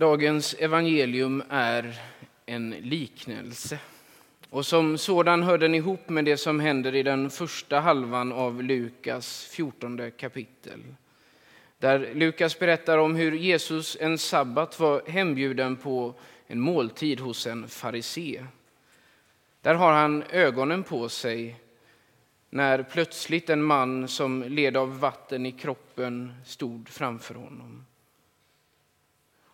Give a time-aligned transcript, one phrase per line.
[0.00, 2.00] Dagens evangelium är
[2.46, 3.78] en liknelse.
[4.50, 8.62] Och som sådan hör den ihop med det som händer i den första halvan av
[8.62, 10.80] Lukas 14 kapitel.
[11.78, 16.14] Där Lukas berättar om hur Jesus en sabbat var hembjuden på
[16.46, 18.44] en måltid hos en farisé.
[19.60, 21.56] Där har han ögonen på sig
[22.50, 27.84] när plötsligt en man som led av vatten i kroppen stod framför honom.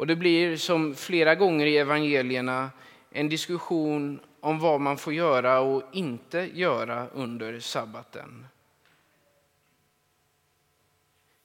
[0.00, 2.70] Och det blir som flera gånger i evangelierna
[3.10, 8.46] en diskussion om vad man får göra och inte göra under sabbaten.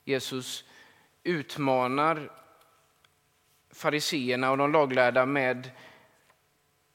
[0.03, 0.65] Jesus
[1.23, 2.31] utmanar
[3.71, 5.71] fariseerna och de laglärda med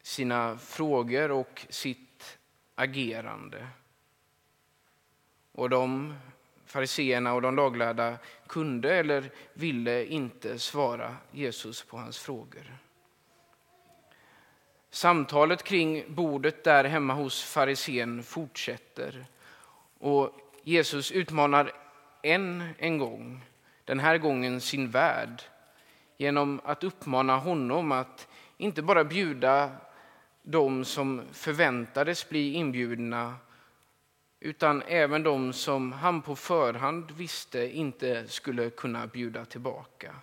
[0.02, 2.38] sina frågor och sitt
[2.74, 3.66] agerande.
[5.52, 6.14] Och de
[6.70, 12.78] fariseerna och de laglärda kunde eller ville inte svara Jesus på hans frågor.
[14.90, 19.26] Samtalet kring bordet där hemma hos farisén fortsätter.
[19.98, 20.30] Och
[20.62, 21.72] Jesus utmanar
[22.22, 23.44] än en gång,
[23.84, 25.42] den här gången sin värld,
[26.16, 29.70] genom att uppmana honom att inte bara bjuda
[30.42, 33.36] de som förväntades bli inbjudna
[34.40, 40.14] utan även de som han på förhand visste inte skulle kunna bjuda tillbaka.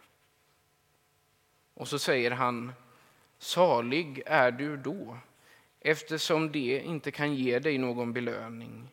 [1.73, 2.73] Och så säger han,
[3.37, 5.17] salig är du då,
[5.79, 8.89] eftersom det inte kan ge dig någon belöning.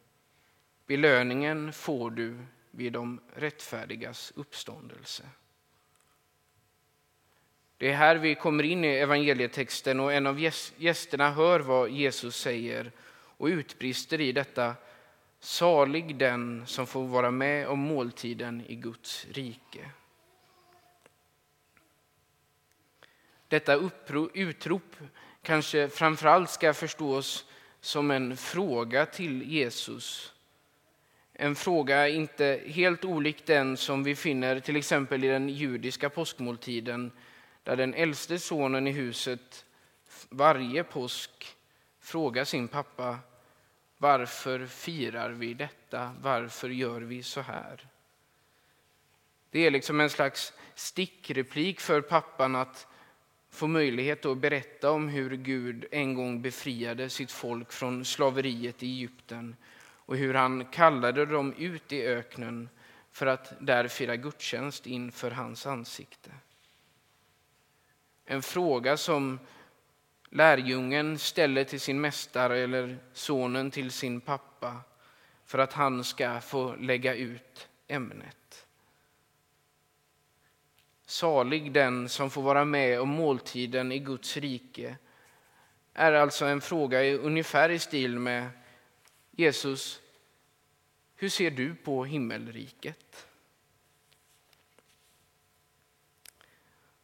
[0.87, 2.39] Belöningen får du
[2.71, 5.23] vid de rättfärdigas uppståndelse.
[7.77, 10.41] Det är här vi kommer in i evangelietexten och en av
[10.77, 12.93] gästerna hör vad Jesus säger
[13.37, 14.75] och utbrister i detta
[15.45, 19.91] Salig den som får vara med om måltiden i Guds rike.
[23.49, 23.91] Detta
[24.35, 24.97] utrop
[25.43, 27.47] kanske framförallt ska förstås
[27.81, 30.33] som en fråga till Jesus.
[31.33, 37.13] En fråga inte helt olik den som vi finner till exempel i den judiska påskmåltiden
[37.63, 39.65] där den äldste sonen i huset
[40.29, 41.57] varje påsk
[42.01, 43.19] frågar sin pappa
[43.99, 46.15] varför firar vi detta?
[46.21, 47.89] Varför gör vi så här?
[49.51, 52.87] Det är liksom en slags stickreplik för pappan att
[53.51, 58.87] få möjlighet att berätta om hur Gud en gång befriade sitt folk från slaveriet i
[58.87, 59.57] Egypten
[60.07, 62.69] och hur han kallade dem ut i öknen
[63.11, 66.31] för att där fira gudstjänst inför hans ansikte.
[68.25, 69.39] En fråga som
[70.35, 74.81] lärjungen ställer till sin mästare eller sonen till sin pappa
[75.45, 78.67] för att han ska få lägga ut ämnet.
[81.07, 84.97] Salig den som får vara med om måltiden i Guds rike
[85.93, 88.51] är alltså en fråga ungefär i stil med
[89.31, 90.01] Jesus,
[91.17, 93.27] hur ser du på himmelriket?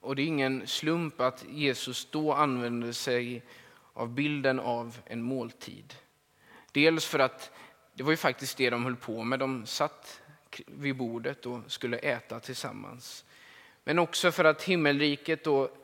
[0.01, 3.43] Och det är ingen slump att Jesus då använder sig
[3.93, 5.95] av bilden av en måltid.
[6.73, 7.51] Dels för att
[7.95, 9.39] det var ju faktiskt det de höll på med.
[9.39, 10.21] De satt
[10.67, 13.25] vid bordet och skulle äta tillsammans.
[13.85, 15.77] Men också för att himmelriket och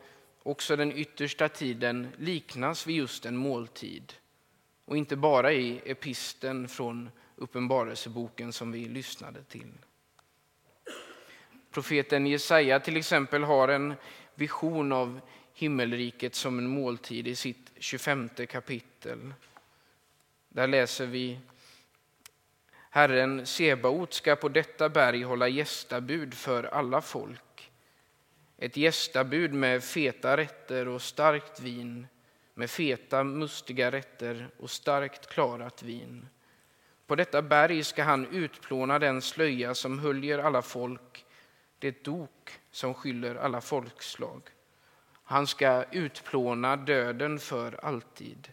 [0.43, 4.13] också den yttersta tiden liknas vid just en måltid.
[4.85, 9.73] Och inte bara i episten från Uppenbarelseboken som vi lyssnade till.
[11.77, 13.95] Profeten Jesaja till exempel har en
[14.35, 15.21] vision av
[15.55, 19.35] himmelriket som en måltid i sitt 25 kapitel.
[20.49, 21.39] Där läser vi
[22.91, 27.71] Herren Sebaot ska på detta berg hålla gästabud för alla folk.
[28.59, 32.07] Ett gästabud med feta rätter och starkt vin,
[32.55, 36.29] med feta mustiga rätter och starkt klarat vin.
[37.07, 41.26] På detta berg ska han utplåna den slöja som höljer alla folk
[41.79, 44.43] det dok som skyller alla folkslag.
[45.29, 48.53] Han ska utplåna döden för alltid.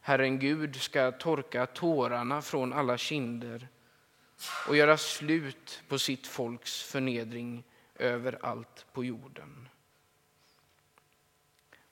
[0.00, 3.68] Herren Gud ska torka tårarna från alla kinder
[4.68, 9.68] och göra slut på sitt folks förnedring överallt på jorden.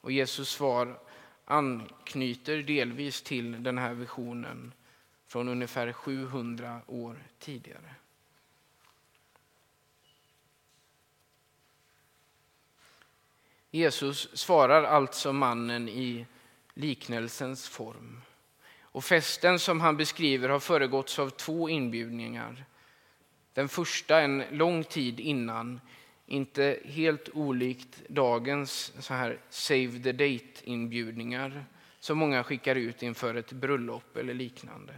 [0.01, 1.01] Och Jesus svar
[1.45, 4.75] anknyter delvis till den här visionen
[5.27, 7.95] från ungefär 700 år tidigare.
[13.71, 16.27] Jesus svarar alltså mannen i
[16.75, 18.21] liknelsens form.
[18.83, 22.65] Och festen som han beskriver har föregåtts av två inbjudningar.
[23.55, 25.81] Den första en lång tid innan,
[26.27, 31.65] inte helt olikt dagens så här save the date-inbjudningar
[32.01, 34.95] som många skickar ut inför ett bröllop eller liknande.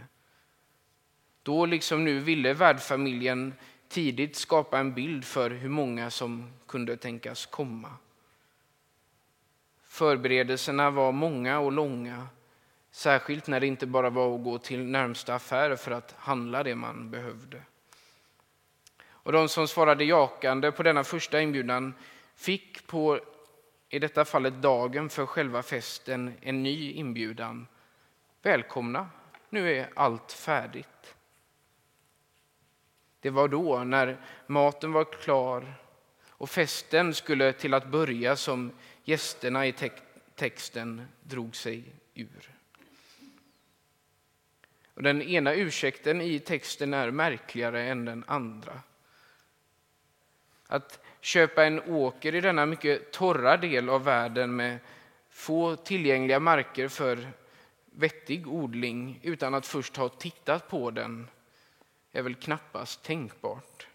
[1.43, 3.53] Då liksom nu ville värdfamiljen
[3.87, 7.89] tidigt skapa en bild för hur många som kunde tänkas komma.
[9.93, 12.27] Förberedelserna var många och långa,
[12.91, 16.75] särskilt när det inte bara var att gå till närmsta affär för att handla det
[16.75, 17.61] man behövde.
[19.07, 21.93] Och de som svarade jakande på denna första inbjudan
[22.35, 23.19] fick på,
[23.89, 27.67] i detta fallet dagen för själva festen, en ny inbjudan.
[28.41, 29.09] Välkomna,
[29.49, 31.15] nu är allt färdigt.
[33.19, 34.17] Det var då, när
[34.47, 35.73] maten var klar
[36.29, 38.71] och festen skulle till att börja, som
[39.03, 39.73] gästerna i
[40.35, 41.83] texten drog sig
[42.13, 42.49] ur.
[44.93, 48.79] Och den ena ursäkten i texten är märkligare än den andra.
[50.67, 54.79] Att köpa en åker i denna mycket torra del av världen med
[55.29, 57.31] få tillgängliga marker för
[57.85, 61.27] vettig odling utan att först ha tittat på den
[62.11, 63.87] är väl knappast tänkbart.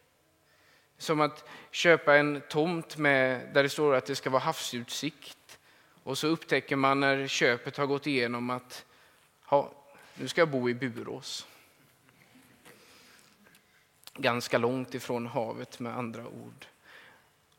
[0.99, 5.59] Som att köpa en tomt med, där det står att det ska vara havsutsikt
[6.03, 8.85] och så upptäcker man när köpet har gått igenom att
[9.45, 9.73] ha,
[10.15, 11.47] nu ska jag bo i Burås.
[14.15, 16.67] Ganska långt ifrån havet med andra ord.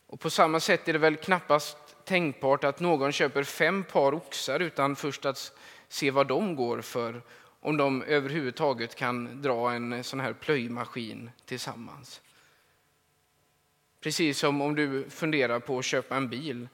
[0.08, 4.60] Och på samma sätt är det väl knappast tänkbart att någon köper fem par oxar
[4.60, 5.58] utan först att
[5.88, 7.22] se vad de går för
[7.60, 12.22] om de överhuvudtaget kan dra en sån här plöjmaskin tillsammans.
[14.02, 16.68] Precis som om du funderar på att köpa en bil.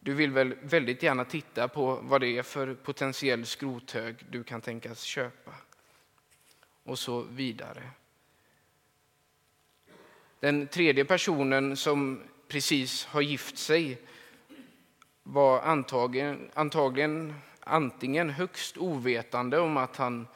[0.00, 4.60] Du vill väl väldigt gärna titta på vad det är för potentiell skrothög du kan
[4.60, 5.52] tänkas köpa.
[6.84, 7.82] Och så vidare.
[10.40, 13.98] Den tredje personen som precis har gift sig
[15.22, 20.26] var antagligen, antagligen antingen högst ovetande om att han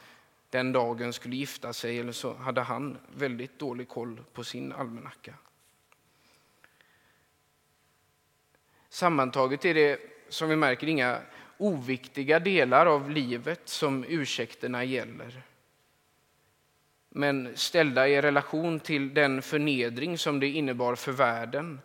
[0.49, 5.33] den dagen skulle gifta sig eller så hade han väldigt dålig koll på sin almanacka.
[8.95, 9.99] Sammantaget är det
[10.29, 11.19] som vi märker inga
[11.57, 15.41] oviktiga delar av livet som ursäkterna gäller.
[17.09, 21.81] Men ställda i relation till den förnedring som det innebar för världen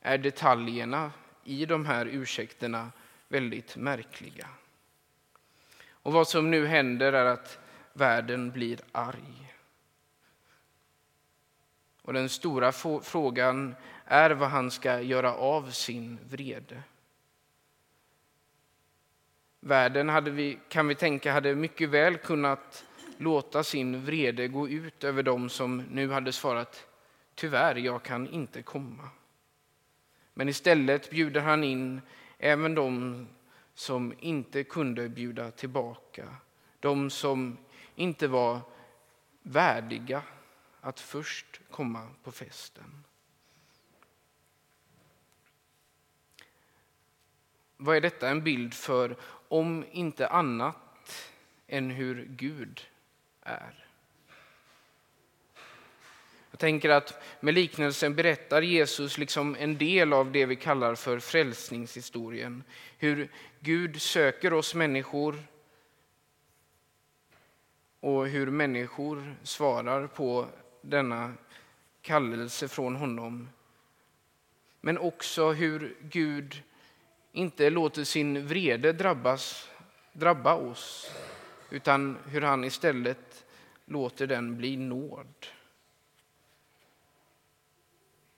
[0.00, 1.12] är detaljerna
[1.44, 2.92] i de här ursäkterna
[3.28, 4.48] väldigt märkliga.
[5.90, 7.58] Och vad som nu händer är att
[7.92, 9.54] världen blir arg.
[12.08, 12.72] Och den stora
[13.02, 13.74] frågan
[14.04, 16.82] är vad han ska göra av sin vrede.
[19.60, 22.84] Världen hade vi, kan vi tänka hade mycket väl kunnat
[23.16, 26.86] låta sin vrede gå ut över dem som nu hade svarat
[27.34, 29.08] tyvärr, jag kan inte komma.
[30.34, 32.00] Men istället bjuder han in
[32.38, 33.26] även de
[33.74, 36.24] som inte kunde bjuda tillbaka.
[36.80, 37.56] De som
[37.94, 38.60] inte var
[39.42, 40.22] värdiga
[40.80, 43.04] att först komma på festen.
[47.76, 49.16] Vad är detta en bild för,
[49.48, 51.32] om inte annat
[51.66, 52.86] än hur Gud
[53.42, 53.88] är?
[56.50, 61.18] Jag tänker att med liknelsen berättar Jesus liksom en del av det vi kallar för
[61.18, 62.62] frälsningshistorien.
[62.98, 65.42] Hur Gud söker oss människor
[68.00, 70.48] och hur människor svarar på
[70.90, 71.34] denna
[72.02, 73.48] kallelse från honom.
[74.80, 76.62] Men också hur Gud
[77.32, 79.70] inte låter sin vrede drabbas,
[80.12, 81.10] drabba oss
[81.70, 83.46] utan hur han istället
[83.84, 85.46] låter den bli nåd.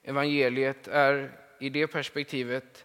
[0.03, 2.85] Evangeliet är i det perspektivet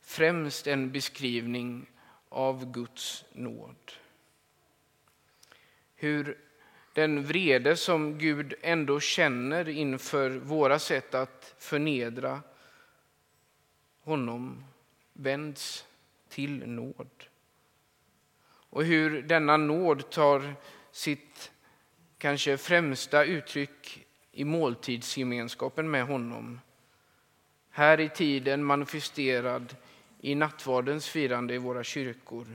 [0.00, 1.86] främst en beskrivning
[2.28, 3.92] av Guds nåd.
[5.94, 6.38] Hur
[6.96, 12.42] den vrede som Gud ändå känner inför våra sätt att förnedra
[14.00, 14.64] honom
[15.12, 15.86] vänds
[16.28, 17.24] till nåd.
[18.46, 20.54] Och hur denna nåd tar
[20.92, 21.52] sitt
[22.18, 26.60] kanske främsta uttryck i måltidsgemenskapen med honom.
[27.70, 29.76] Här i tiden manifesterad
[30.20, 32.46] i nattvardens firande i våra kyrkor.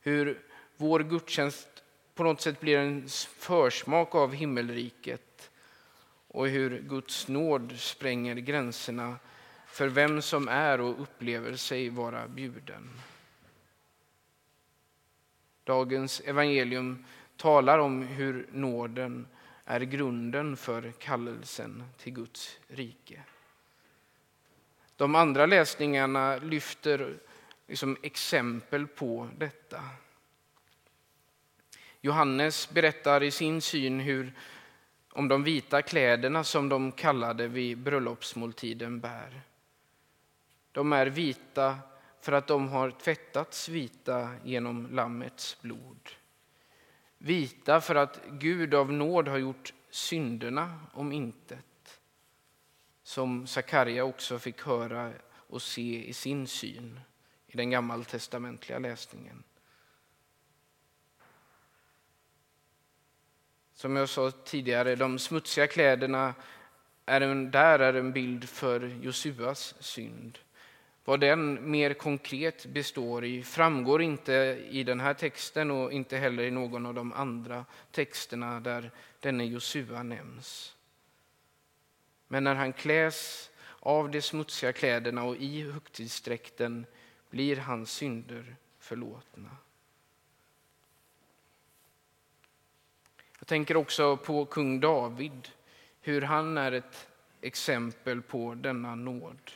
[0.00, 0.42] Hur
[0.76, 1.77] vår gudstjänst
[2.18, 3.08] på något sätt blir en
[3.38, 5.50] försmak av himmelriket
[6.28, 9.16] och hur Guds nåd spränger gränserna
[9.66, 12.90] för vem som är och upplever sig vara bjuden.
[15.64, 17.04] Dagens evangelium
[17.36, 19.26] talar om hur nåden
[19.64, 23.22] är grunden för kallelsen till Guds rike.
[24.96, 27.18] De andra läsningarna lyfter
[27.66, 29.80] liksom exempel på detta.
[32.00, 34.32] Johannes berättar i sin syn hur,
[35.10, 39.42] om de vita kläderna som de kallade vid bröllopsmåltiden bär.
[40.72, 41.78] De är vita
[42.20, 46.08] för att de har tvättats vita genom Lammets blod.
[47.18, 52.00] Vita för att Gud av nåd har gjort synderna om intet.
[53.02, 57.00] Som Sakarja också fick höra och se i sin syn
[57.46, 59.42] i den gammaltestamentliga läsningen.
[63.78, 66.34] Som jag sa tidigare, de smutsiga kläderna
[67.06, 70.38] är en, där är en bild för Josuas synd.
[71.04, 74.32] Vad den mer konkret består i framgår inte
[74.70, 79.44] i den här texten och inte heller i någon av de andra texterna där denne
[79.44, 80.76] Josua nämns.
[82.28, 86.86] Men när han kläs av de smutsiga kläderna och i högtidsdräkten
[87.30, 89.50] blir hans synder förlåtna.
[93.48, 95.48] Jag tänker också på kung David,
[96.00, 97.08] hur han är ett
[97.40, 99.50] exempel på denna nåd.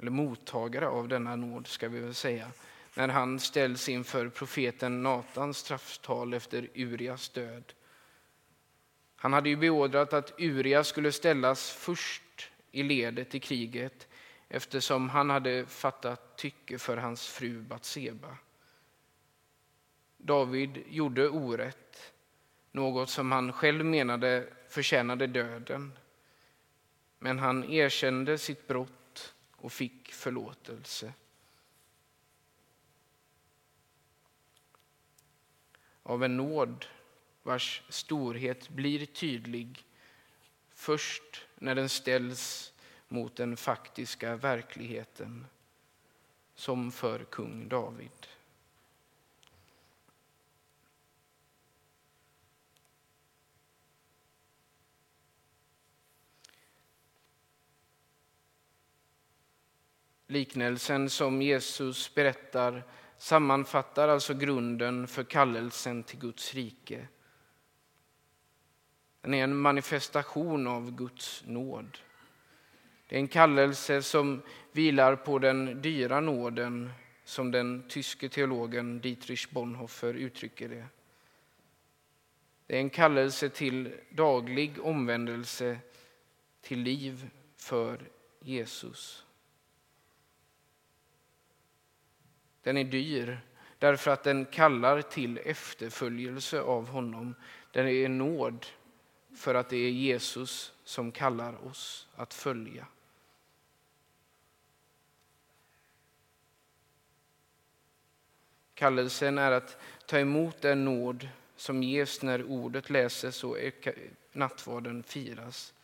[0.00, 2.50] Eller mottagare av denna nåd, ska vi väl säga.
[2.94, 7.72] När han ställs inför profeten Natans strafftal efter Urias död.
[9.16, 14.08] Han hade ju beordrat att Uria skulle ställas först i ledet i kriget
[14.48, 18.36] eftersom han hade fattat tycke för hans fru Batseba.
[20.16, 22.13] David gjorde orätt,
[22.74, 25.92] något som han själv menade förtjänade döden.
[27.18, 31.12] Men han erkände sitt brott och fick förlåtelse.
[36.02, 36.86] Av en nåd
[37.42, 39.84] vars storhet blir tydlig
[40.74, 42.72] först när den ställs
[43.08, 45.46] mot den faktiska verkligheten,
[46.54, 48.26] som för kung David.
[60.26, 62.82] Liknelsen som Jesus berättar
[63.18, 67.08] sammanfattar alltså grunden för kallelsen till Guds rike.
[69.20, 71.98] Den är en manifestation av Guds nåd.
[73.08, 76.90] Det är en kallelse som vilar på den dyra nåden
[77.24, 80.86] som den tyske teologen Dietrich Bonhoeffer uttrycker det.
[82.66, 85.78] Det är en kallelse till daglig omvändelse
[86.60, 88.00] till liv för
[88.40, 89.23] Jesus.
[92.64, 93.40] Den är dyr
[93.78, 97.34] därför att den kallar till efterföljelse av honom.
[97.72, 98.66] Den är nåd
[99.36, 102.86] för att det är Jesus som kallar oss att följa.
[108.74, 113.56] Kallelsen är att ta emot den nåd som ges när ordet läses och
[114.32, 115.74] nattvarden firas.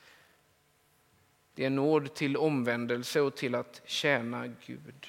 [1.55, 5.07] Det är nåd till omvändelse och till att tjäna Gud.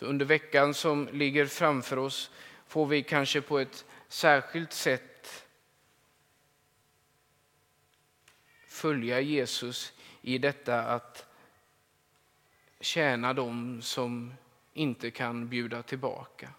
[0.00, 2.30] Så under veckan som ligger framför oss
[2.66, 5.44] får vi kanske på ett särskilt sätt
[8.66, 9.92] följa Jesus
[10.22, 11.26] i detta att
[12.80, 14.34] tjäna dem som
[14.72, 16.50] inte kan bjuda tillbaka.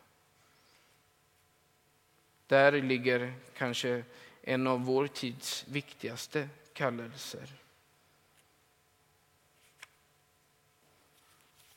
[2.48, 4.04] Där ligger kanske
[4.42, 7.54] en av vår tids viktigaste kallelser.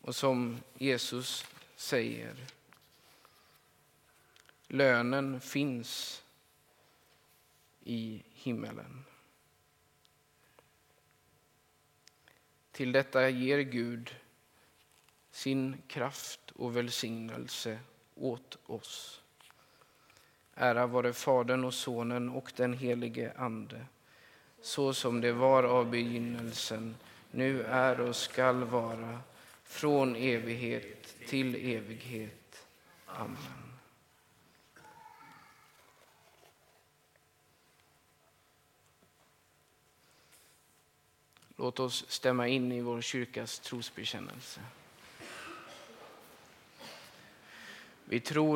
[0.01, 2.37] Och som Jesus säger,
[4.69, 6.23] lönen finns
[7.85, 9.05] i himmelen.
[12.73, 14.15] Till detta ger Gud
[15.31, 17.79] sin kraft och välsignelse
[18.15, 19.23] åt oss.
[20.55, 23.87] Ära vare Fadern och Sonen och den helige Ande,
[24.63, 26.97] så som det var av begynnelsen,
[27.31, 29.21] nu är och skall vara,
[29.65, 32.67] från evighet till evighet.
[33.07, 33.65] Amen.
[41.57, 44.61] Låt oss stämma in i vår kyrkas trosbekännelse.
[48.05, 48.53] Vi tror